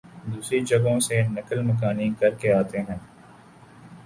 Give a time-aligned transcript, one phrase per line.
[0.25, 2.97] دوسری جگہوں سے نقل مکانی کرکے آتے ہیں